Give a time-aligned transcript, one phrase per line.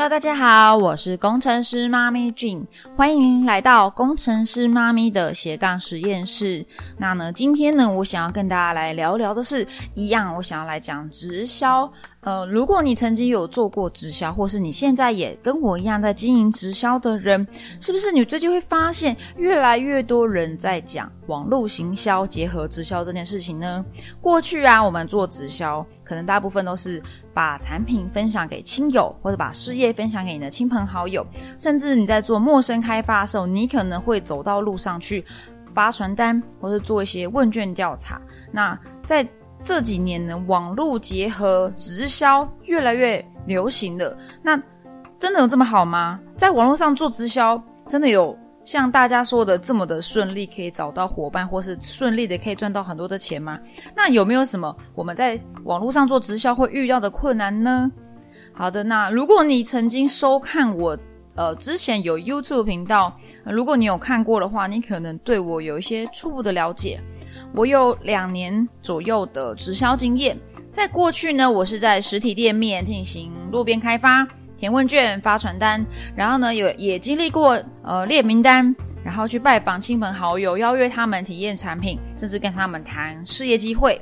[0.00, 2.64] Hello，大家好，我是工程师妈咪 Jane，
[2.96, 6.64] 欢迎来到工程师妈咪的斜杠实验室。
[6.96, 11.92] 那呢，今天呢，我想要跟大家来聊聊的是，一样，我想要来讲直销。
[12.22, 17.46] 呃，如果你曾经有做过直销，或是你现在也跟我一样在经营直销的人，
[17.80, 23.82] 是不是你最近会发现越来越多人在讲网络行销结合直销这件事情呢？
[24.20, 27.02] 过去啊，我们做直销，可能大部分都是
[27.32, 31.26] 把产品分享给亲友，或者把事业分享给你的亲朋好友，
[31.58, 35.24] 甚至你在做陌生开发的时候，你可能会走到路上去
[35.74, 38.20] 发传单，或者做一些问卷调查。
[38.52, 39.26] 那在
[39.62, 44.16] 这几年呢，网络结合直销越来越流行了。
[44.42, 44.60] 那
[45.18, 46.18] 真的有这么好吗？
[46.36, 53.58] 在网络上做直销，真的有像大家说的这么的顺利，可以找到伙伴，或是顺利的可以赚到很多的钱吗？
[53.94, 57.90] 那有没有什么我们在网络上做直销会遇到的困难呢？
[58.52, 60.98] 好的，那如果你曾经收看我
[61.34, 63.14] 呃之前有 YouTube 频道，
[63.44, 67.00] 如果你有看过的话，你可能对我有一些初步的了解。
[67.54, 70.38] 我有两年左右的直销经验，
[70.70, 74.26] 在过去呢，我是在实体店面进行路边开发、
[74.56, 75.84] 填问卷、发传单，
[76.14, 84.00] 然后呢，有也经历过呃列名单，然后去拜访亲朋好友，邀约他们体验产品，甚至跟他们谈事业机会。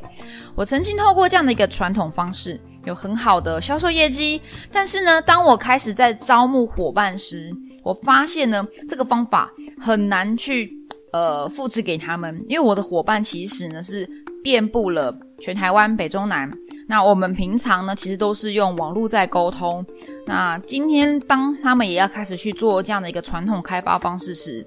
[0.54, 4.42] 我曾经透过这样的一个传统方式，有很好的销售业绩。
[4.70, 7.50] 但是呢，当我开始在招募伙伴时，
[7.82, 10.77] 我发现呢，这个方法很难去。
[11.12, 14.08] 呃，复制给他们，因为我的伙伴其实呢是
[14.42, 16.50] 遍布了全台湾北中南。
[16.86, 19.84] 那我们平常呢其实都是用网络在沟通。
[20.26, 24.66] 那今天当他们也要开始去做这样的一个传统开发方式时，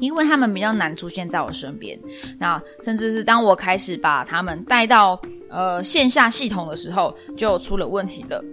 [0.00, 1.98] 因为他们比较难出现在我身边。
[2.38, 8.44] 那甚至是当我开始把他们带到呃线下系统的时候，就出了问题了。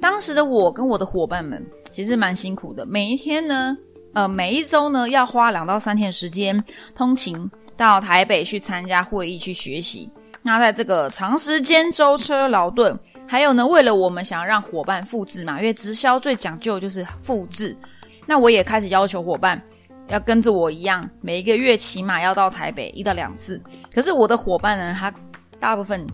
[0.00, 3.76] 当时的我跟我的伙伴们其实蛮辛苦的，每一天呢。
[4.12, 6.62] 呃，每一周呢，要花两到三天时间
[6.94, 10.10] 通勤到台北去参加会议去学习。
[10.42, 12.98] 那在这个长时间舟车劳顿，
[13.28, 17.76] 还有呢，为了我们想要让伙伴复制嘛，因为直销最讲究就是复制。
[18.26, 19.60] 那我也开始要求伙伴
[20.08, 23.62] 要跟着我一样，每一个月起码要到台北一到两次。
[23.94, 25.12] 可是我的伙伴呢，他
[25.60, 26.04] 大部分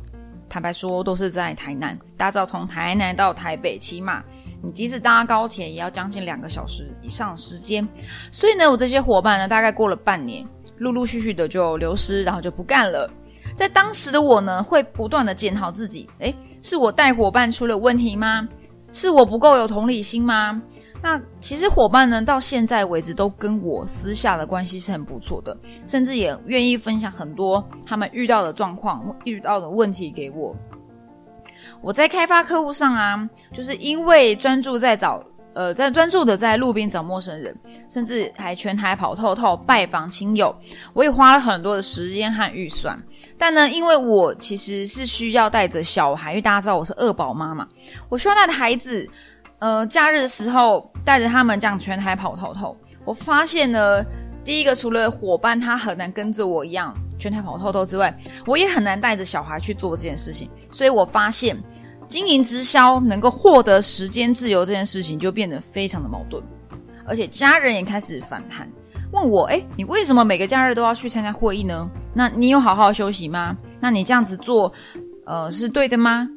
[0.51, 4.23] 坦白说都是在台南，大家知道从台南到台北起码。
[4.67, 7.87] 你即使搭高铁，也要将近两个小时以上时间。
[8.33, 10.45] 所以呢，我这些伙伴呢，大概过了半年，
[10.79, 13.09] 陆陆续续的就流失，然后就不干了。
[13.57, 18.47] 在当时的我呢，会不断的检讨自己：诶，是我带伙伴出了问题吗？
[18.91, 20.61] 是我不够有同理心吗？
[21.03, 25.57] 那其实伙伴呢，到现在为止都跟我私下的关系是很不错的，
[25.87, 30.57] 甚至也愿意分享很多他们遇到的状况、遇到的问题给我。
[31.87, 35.23] 我在开发客户上啊，就是因为专注在找，
[35.55, 37.57] 呃，在专注的在路边找陌生人，
[37.89, 40.53] 甚至还全台跑透透拜访亲友，
[40.95, 43.01] 我也花了很多的时间和预算。
[43.39, 47.69] 但呢，因为我其实是需要带着小孩，因为大家知道我是二宝妈嘛，
[48.09, 49.09] 我需要带着孩子，
[49.61, 52.77] 呃，假日的时候带着他们这样全台跑透透。
[53.05, 54.05] 我发现呢，
[54.45, 56.93] 第一个除了伙伴他很难跟着我一样。
[57.19, 58.17] 全台跑透透之外，
[58.47, 61.57] 我也很难带着小孩去做这件事情，所以我发现
[62.07, 66.43] 经营直销能够获得时间自由这件事情就变得非常的矛盾，
[67.07, 68.71] 而且家人也开始反弹，
[69.13, 71.91] 问我：哎，你为什么每个假日都要去参加会议呢？
[72.15, 73.57] 那你有好好休息吗？
[73.81, 74.73] 那你这样子做，
[75.25, 76.29] 呃，是对的吗？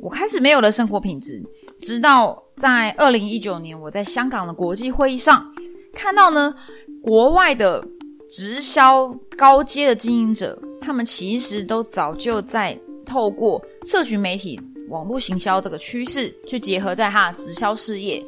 [0.00, 1.42] 我开始没有了生活品质，
[1.80, 5.44] 直到在二零一九年，我在香港的国际会议上
[5.92, 6.54] 看到呢，
[7.02, 7.82] 国外的。
[8.28, 18.24] 直销高阶的经营者，他们其实都早就在透过社群媒体、网络行销这个趋势，去结合在他的直销事业。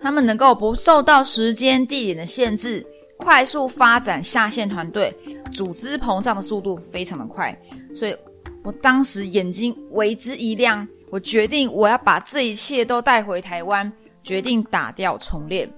[0.00, 2.84] 他们能够不受到时间、地点的限制，
[3.16, 5.14] 快速发展下线团队，
[5.52, 7.56] 组织膨胀的速度非常的快。
[7.94, 8.16] 所以
[8.64, 13.92] 我当时眼睛为之一亮，我决定我要把这一切都带回台湾，
[14.24, 15.72] 决定打掉重练。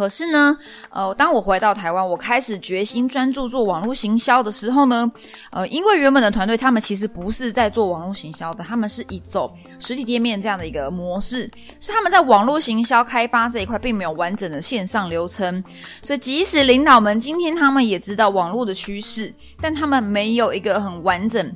[0.00, 0.56] 可是呢，
[0.88, 5.12] 呃，当我回到台湾，我开始决心专注做网络行销的时候呢，
[5.50, 15.62] 呃，因为原本的团队他们其实不是在做网络行销的，他们是以走实体店面这样的一个模式，所以他们在网络行销开发这一块并没有完整的线上流程。
[16.02, 19.30] 所以即使领导们今天他们也知道网络的趋势，
[19.60, 21.54] 但他们没有一个很完整、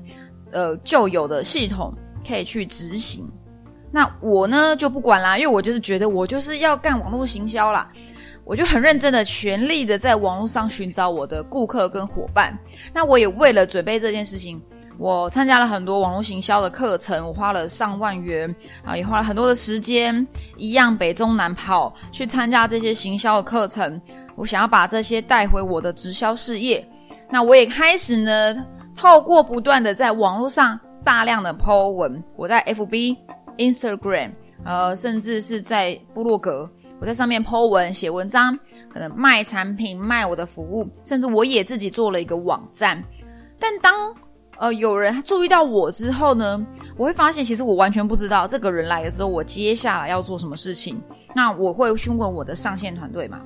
[0.52, 1.94] 呃旧有的系统
[2.28, 3.26] 可以去执行。
[3.90, 7.90] 那我呢就不管啦，因为我就是觉得我就是要干网络行销啦。
[8.44, 12.56] 我就很认真的、全力的在网络上寻找我的顾客跟伙伴。
[12.92, 14.60] 那我也为了准备这件事情，
[14.98, 18.54] 我参加了很多网络行销的课程，我花了上万元
[18.84, 20.26] 啊，也花了很多的时间，
[20.56, 24.00] 一样北中南跑去参加这些行销的课程。
[24.36, 26.86] 我想要把这些带回我的直销事业。
[27.30, 33.16] 那我也开始呢，透过不断的在网络上大量的 po 文，我在 FB、
[33.56, 34.32] Instagram，
[34.64, 36.70] 呃，甚至是在部落格，
[37.04, 38.58] 我在上面 po 文写文章，
[38.90, 43.04] 可能卖产品、卖我的服务，甚至我也自己做了一个网站。
[43.60, 43.92] 但当
[44.56, 46.66] 呃，有人注意到我之后呢，
[46.96, 50.98] 我会发现其实我完全不知道这个人来了之后，我接下来要做什么事情。
[51.34, 53.38] 那我会询问我的上线团队嘛，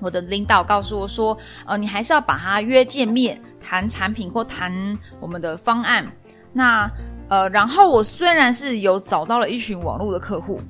[0.00, 4.72] 我的领导告诉我说，呃，你还是要把他约见面，谈产品或谈
[5.20, 6.04] 我们的方案。
[6.52, 6.90] 那
[7.28, 10.60] 呃，然后我虽然是有找到了一群网络的客户，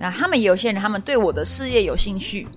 [0.00, 2.48] 那他们有些人他们对我的事业有兴趣，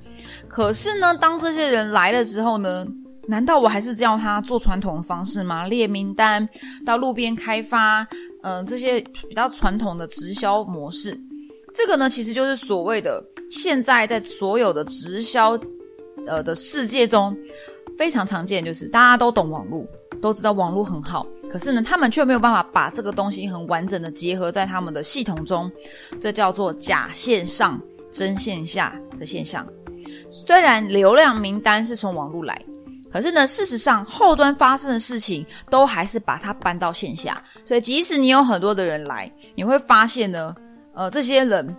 [0.47, 2.87] 可是呢，当这些人来了之后呢？
[3.25, 5.65] 难道我还是叫他做传统的方式吗？
[5.65, 6.45] 列名单，
[6.85, 8.05] 到路边开发，
[8.41, 8.99] 嗯，这些
[9.29, 11.17] 比较传统的直销模式，
[11.73, 15.57] 这个呢，其实就是所谓的现在在所有的直销，
[16.27, 17.33] 呃的世界中
[17.97, 19.87] 非常常见，就是大家都懂网络，
[20.23, 25.69] 都知道网络很好，可是呢，他们却没有办法把这个东西很完整的结合在他们的系统中，
[26.17, 27.77] 这叫做假线上
[28.09, 29.67] 真线下的现象。
[30.31, 32.59] 虽然流量名单是从网络来。
[33.11, 40.55] 可是呢，事实上后端发生的事情都还是把它搬到线下，所以即使你有很多的人来，你会发现呢，
[40.95, 41.75] 呃，这些人，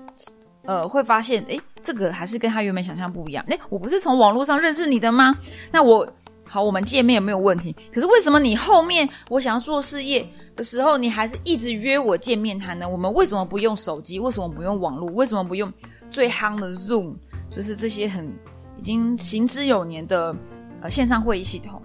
[0.63, 3.45] 呃，会发现，诶，这个还是跟他原本想象不一样。
[3.49, 5.35] 诶，我不是从网络上认识你的吗？
[5.73, 6.07] 那我
[6.55, 7.75] 好，我们见面没有问题。
[7.93, 10.25] 可是为什么你后面我想要做事业
[10.55, 12.89] 的时候，你还是一直约我见面谈呢？
[12.89, 14.21] 我们为什么不用手机？
[14.21, 15.11] 为什么不用网络？
[15.15, 15.73] 为什么不用
[16.13, 17.17] 最夯的 Zoom？
[17.51, 18.33] 就是这些很
[18.79, 20.33] 已经行之有年的。
[20.81, 21.83] 呃，线上会议系统，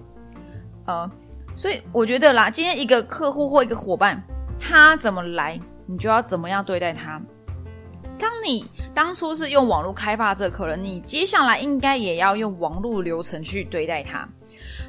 [0.86, 1.10] 呃，
[1.56, 4.22] 所以我觉得啦，今天一个客户或一个伙伴，
[4.60, 7.20] 他怎么来，你就要怎么样对待他。
[8.20, 8.64] 当你
[8.94, 14.30] 当初是用网络开发这个客人，你接下来应该也要用网络流程去对待他。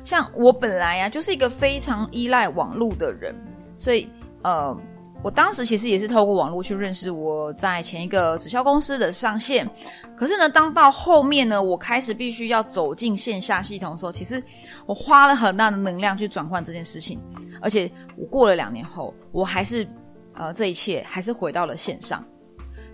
[0.04, 3.34] 像我本来呀，就是一个非常依赖网络的人，
[3.78, 4.08] 所以
[4.42, 4.76] 呃。
[5.22, 9.68] 我当时其实也是透过网络去认识我在前一个直销公司的上线，
[10.16, 14.42] 可是呢，当到后面呢，我开始必须要走进线下系统的时候，其实
[14.86, 17.20] 我花了很大的能量去转换这件事情，
[17.60, 19.86] 而且我过了两年后，我还是
[20.36, 22.24] 呃，这一切还是回到了线上。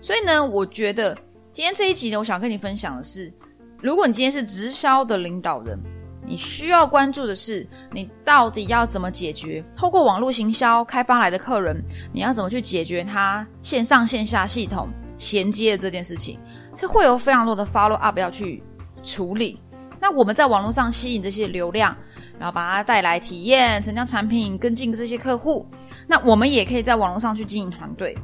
[0.01, 1.17] 所以呢，我觉得
[1.53, 3.33] 今天这一集呢，我想跟你分享的是，
[3.81, 5.79] 如果你今天是直销的领导人。
[6.27, 11.81] 你需要关注的是，你到底要怎么解决透过网络行销开发来的客人，
[12.11, 16.37] 你要怎么去解决他线上线下系统衔接的这件事情？
[16.75, 18.61] 这会有非常多的 follow up 要去
[19.03, 19.57] 处理。
[19.99, 21.95] 那我们在网络上吸引这些流量，
[22.37, 25.65] 然后把它带来体验、成交产品、跟进这些客户，
[26.05, 28.15] 那我们也可以在网络上去经营团队。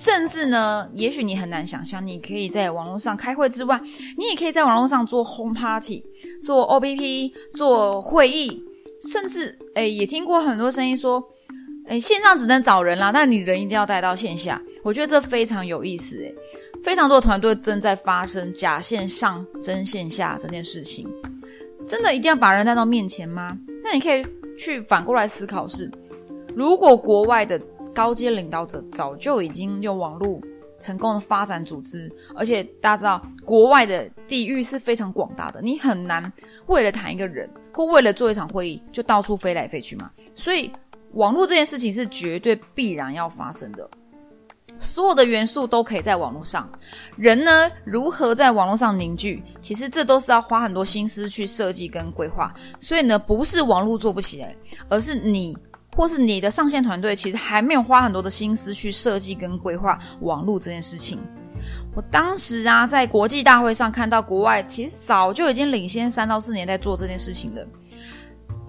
[0.00, 3.78] 甚至呢，也许你很难想象，你可以在网络上开会之外，
[4.16, 6.02] 你也可以在网络上做 home party、
[6.40, 8.64] 做 O B P、做会议，
[9.12, 11.22] 甚至诶，也听过很多声音说，
[11.86, 14.58] 诶，线上只能找人啦，但你人一定要带到线下。
[14.82, 16.34] 我觉得这非常有意思，诶，
[16.82, 21.06] 非常多的团队正在发生假线上真线下这件事情，
[21.86, 23.54] 真的一定要把人带到面前吗？
[23.84, 24.24] 那你可以
[24.56, 25.90] 去反过来思考是，
[26.56, 27.60] 如果国外的。
[28.00, 30.40] 高阶领导者早就已经用网络
[30.78, 36.32] 成功的发展组织，而且大家知道，国外的地域是非常广大的，你很难
[36.64, 40.10] 为了谈一个人或为了做一场会议就到处飞来飞去嘛。
[40.34, 40.72] 所以，
[41.12, 43.86] 网络这件事情是绝对必然要发生的。
[44.78, 46.66] 所有的元素都可以在网络上，
[47.18, 52.54] 人呢如何在网络上凝聚，其实这都是要花很多心思去设计跟规划。
[52.78, 54.56] 所以呢，不是网络做不起来，
[54.88, 55.54] 而是你。
[56.00, 61.20] 或是你的上线团队其实还没有花很多的心思去设计跟规划网络这件事情。
[61.94, 67.62] 我当时啊，在国际大会上看到国外其实早就已经领先三到四年在做这件事情了。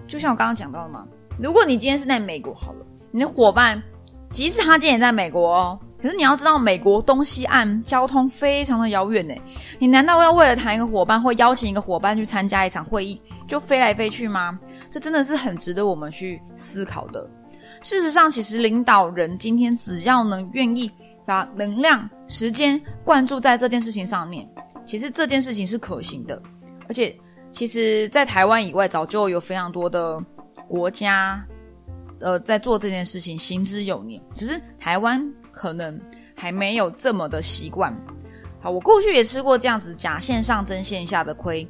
[0.06, 1.06] 就像我刚刚讲到的嘛，
[1.38, 3.82] 如果你今天是在美国好了，你的伙伴
[4.30, 9.34] 即使他今天也在美国哦，可是你要知道美国东西岸交通非常的遥远呢。
[9.78, 13.18] 你难道要为了谈一个伙伴或邀请一个伙伴去参加一场会议
[13.52, 14.58] 就飞来飞去吗？
[14.88, 17.28] 这真的是很值得我们去思考的。
[17.82, 20.90] 事实上，其实领导人今天只要能愿意
[21.26, 24.48] 把能量、时间灌注在这件事情上面，
[24.86, 26.40] 其实这件事情是可行的。
[26.88, 27.14] 而且，
[27.50, 30.18] 其实，在台湾以外，早就有非常多的
[30.66, 31.44] 国家，
[32.20, 34.18] 呃，在做这件事情，行之有年。
[34.34, 36.00] 只是台湾可能
[36.34, 37.94] 还没有这么的习惯。
[38.62, 41.68] 好，我过去也吃过这样子假线上真线下的亏。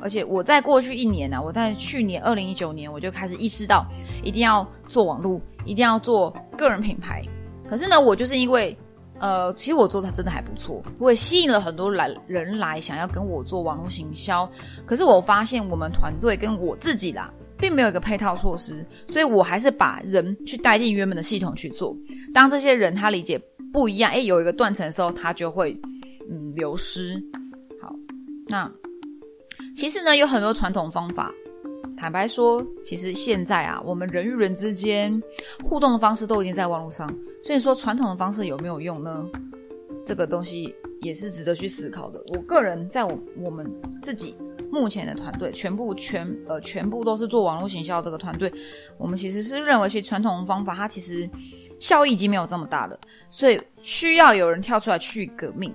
[0.00, 3.86] 而且我在过去一年呢，我在去年二零一九年我就开始意识到，
[4.22, 7.22] 一定要做网络，一定要做个人品牌。
[7.68, 8.76] 可是呢，我就是因为，
[9.18, 14.50] 呃，其实我做的真的还不错，我也吸引了很多来人来想要跟我做网络行销。
[14.84, 21.96] 可是我发现我们团队跟我自己啦，并没有一个配套措施，所以我还是把人去带进原本的系统去做。
[22.32, 23.40] 当这些人他理解
[23.72, 25.78] 不一样，诶，有一个断层的时候，他就会
[26.30, 27.22] 嗯流失。
[27.82, 27.94] 好，
[28.48, 28.70] 那。
[29.80, 31.32] 其实呢，有很多传统方法。
[31.96, 35.10] 坦白说，其实现在啊，我们人与人之间
[35.64, 37.10] 互动的方式都已经在网络上。
[37.42, 39.26] 所以说，传统的方式有没有用呢？
[40.04, 42.22] 这个东西也是值得去思考的。
[42.34, 43.66] 我个人在我我们
[44.02, 44.36] 自己
[44.70, 48.52] 目前的团队，全部全呃全部都是做网络行销这个团队，
[48.98, 51.26] 我们其实是认为，其实传统方法它其实
[51.78, 55.74] 效益已经没有这么大了，所以需要有人跳出来去革命。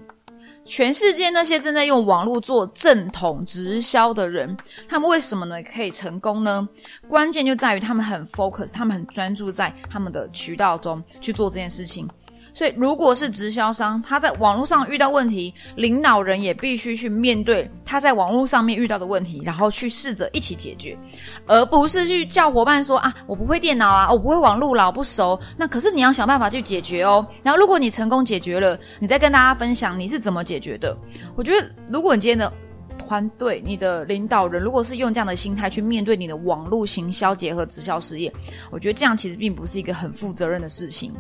[0.66, 4.58] 全世界那些正在用网络做正统直销的人，
[4.90, 6.68] 他们为什么呢可以成功呢？
[7.08, 12.10] 关键就在于他们很 focus，他们很专注在他们的渠道中去做这件事情。
[12.56, 20.98] 所以，如果是直销商，他在网络上遇到问题，领导人也必须去面对他在网络上面遇到的问题，然后去试着一起解决，
[21.46, 25.38] 而不是去叫伙伴说啊，我不会电脑啊，我不会网络老，不熟。
[25.58, 27.28] 那可是你要想办法去解决哦。
[27.44, 30.98] 然后，如果你成功解决了，你再跟大家分享你是怎么解决的。
[31.36, 32.52] 我觉得，如果你今天的
[32.98, 38.34] 团队、你的领导人如果是用这样的心态去面对你的网络行销结合直销事业，
[38.72, 41.14] 我觉得这样其实并不是一个很负责任的事情。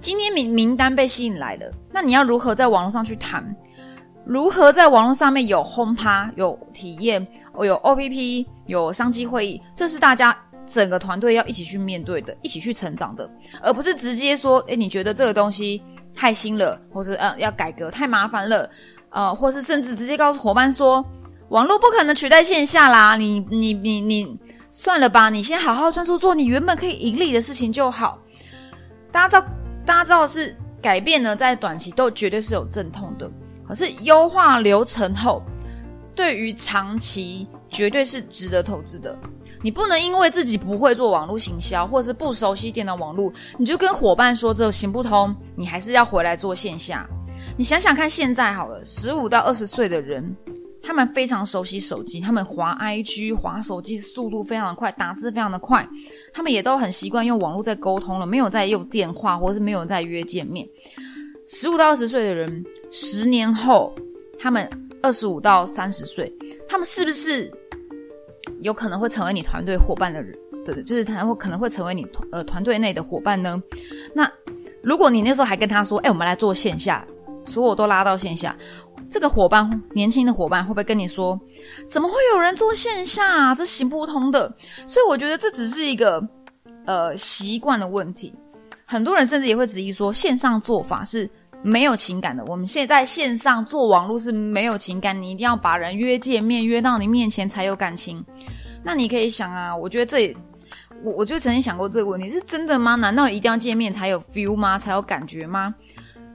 [0.00, 3.44] 今天名名单被吸引来了，那你要如何在网络上去谈？
[4.24, 9.60] 如何在网络上面有轰趴、有体验、哦有 OPP、有商机会议？
[9.74, 10.36] 这是大家
[10.66, 13.28] 整个团队要一起去面对的，一起去成长的，
[13.62, 15.82] 而不是直接说：诶，你觉得这个东西
[16.14, 18.70] 太新了，或是呃要改革太麻烦了，
[19.10, 21.04] 呃，或是甚至直接告诉伙伴说，
[21.48, 24.38] 网络不可能取代线下啦，你你你你
[24.70, 28.18] 算了吧，你先好好专注做你原本可以盈利的事情就好。
[29.10, 29.52] 大家知道。
[29.88, 33.28] 大家知道是改变呢，在短期都绝对是有阵痛的，
[33.66, 35.42] 可是优化流程后，
[36.14, 39.16] 对于长期绝对是值得投资的。
[39.62, 47.08] 你不能因为自己不会做网络行销，或者是不熟悉电脑网络，你就跟伙伴说这行不通，你还是要回来做线下。
[47.56, 50.36] 你想想看，现在好了，十五到二十岁的人。
[50.88, 55.86] 他们非常熟悉手机，他们滑 IG、滑手机速度非常的快，打字非常的快。
[56.32, 60.66] 他们也都很习惯用网络在沟通了，没有在用电话，或是没有在约见面。
[61.46, 63.94] 十五到二十岁的人，十年后，
[64.40, 64.66] 他们
[65.02, 66.32] 二十五到三十岁，
[66.66, 67.52] 他们是不是
[68.62, 70.34] 有可能会成为你团队伙伴的人？
[70.64, 73.62] 的，就是他会可能会成为你呃团队内的伙伴呢？
[74.14, 74.26] 那
[74.82, 77.06] 如果你那时候还跟他说：“哎，我们来做线下，
[77.44, 78.56] 所有都拉到线下。”
[79.10, 81.38] 这个伙伴，年轻的伙伴会不会跟你说，
[81.88, 83.54] 怎么会有人做线下？
[83.54, 84.54] 这行不通的。
[84.86, 86.22] 所以我觉得这只是一个
[86.84, 88.34] 呃习惯的问题。
[88.84, 91.28] 很多人甚至也会质疑说，线上做法是
[91.62, 92.44] 没有情感的。
[92.46, 98.24] 我们现在线上做网络是没有情感，你一定要把人约见面，约到你面前才有感情。
[98.82, 100.36] 那你可以想啊，我觉得这
[101.02, 102.94] 我我就曾经想过这个问题，是真的吗？
[102.94, 104.78] 难道一定要见面才有 feel 吗？
[104.78, 105.74] 才有感觉吗？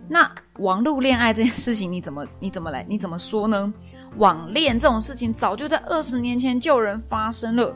[0.07, 0.29] 那
[0.59, 3.73] 网络恋爱这件事情，你怎么你怎么来你怎么说呢？
[4.17, 7.75] 网恋这种事情早就在二十年前就有人发生了，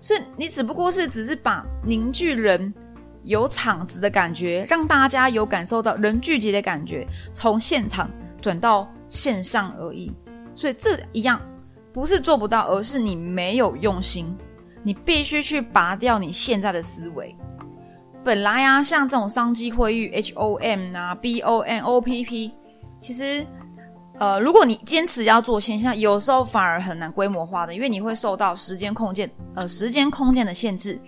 [0.00, 2.72] 所以你只不过是只是把凝聚人
[3.24, 10.10] 有场子的感觉，让大家有感受到人聚集的感觉，从现场转到线上而已。
[10.54, 11.38] 所以这一样
[11.92, 14.34] 不是做不到，而是你没有用心，
[14.82, 17.36] 你必须去拔掉你现在的思维。
[18.24, 22.50] 本来啊，像这种商机会议，H O M 啊，B O N O P P，
[22.98, 23.46] 其实，
[24.18, 30.98] 呃，如果你坚持要做线下，有时候反而很难规模化的，因为你会受到时间空间，呃，时间空间的限制。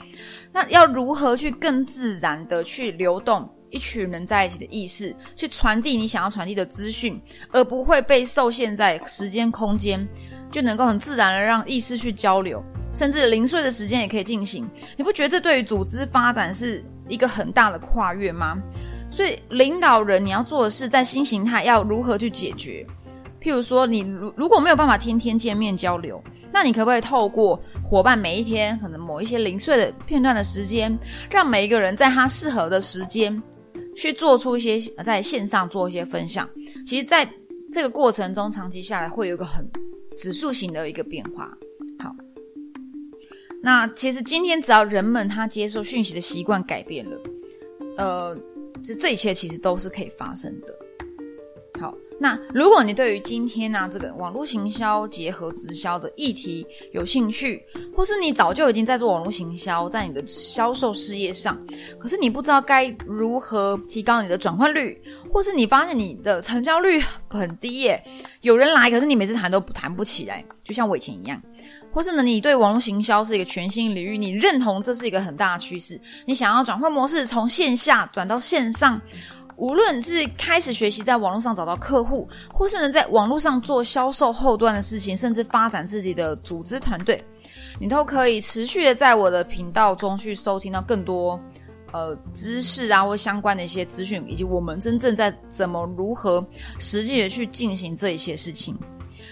[0.52, 7.18] 那要如何去更自然的去流动一群人在一起的意识，去传递你想要传递的资讯，
[7.50, 10.06] 而不会被受限在时间空间，
[10.50, 14.68] 就能够很自然的让意识去交流，甚至零碎的时间也可以进行。
[14.99, 16.85] 你不觉得这对于组织发展是？
[17.08, 18.56] 一个很大的跨越吗？
[19.10, 22.86] 所以领导人你要做的是在新形态要如何去解决？
[23.40, 26.22] 譬如说，你如如果没有办法天天见面交流，
[26.52, 30.98] 那你可不可以透过伙伴每一天可能某一些零碎的片段的时间，
[31.30, 33.40] 让每一个人在他适合的时间
[33.94, 36.48] 去做出一些在线上做一些分享？
[36.84, 37.28] 其实，在
[37.72, 39.64] 这个过程中，长期下来会有一个很
[40.16, 41.48] 指数型的一个变化。
[43.62, 47.20] 那其实今天只要人们他接受讯息的习惯改变了，
[47.96, 48.38] 呃，
[48.82, 50.75] 这这一切其实都是可以发生的。
[51.80, 57.62] 好，那如果你对于今天呢、这个网络行销结合直销的议题有兴趣，
[57.94, 61.60] 或是你早就已经在做网络行销，在你的销售事业上，
[61.98, 64.98] 可是你不知道该如何提高你的转换率，
[65.30, 68.02] 或是你发现你的成交率很低耶，
[68.40, 71.38] 有人来，可是你每次谈都谈不起来，就像我以前一样。
[71.97, 79.00] 或是呢，你对网络行销是一个全新领域，你认同这是一个很大的趋势，你想要转换模式，从线下转到线上。
[79.57, 87.25] 无论是开始学习在网络上找到客户，或是呢在网络上做销售后端的事情，甚至发展自己的组织团队，
[87.81, 91.41] 你都可以持续的在我的频道中去收听到更多
[91.95, 96.47] 呃知识啊或相关的一些资讯，以及我们真正在怎么如何
[96.79, 98.79] 实际的去进行这一些事情。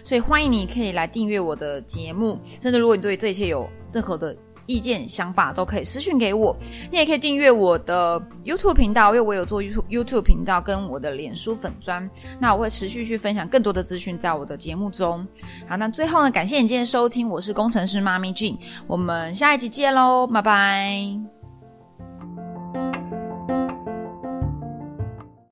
[0.03, 4.37] 所以欢迎你可以来订阅我的节目，甚至如果你对这一切有任何的
[4.67, 6.57] 意见、想法，都可以私讯给我。
[6.91, 12.09] 你也可以订阅我的 YouTube 频道，因为我有做 YouTube 频道跟我的脸书粉砖，
[12.41, 15.27] 那我会持续去分享更多的资讯在我的节目中。
[15.69, 21.34] 好，那最后呢，感谢你今天收听，我是工程师妈咪 Jean，我们下一集见喽，拜拜。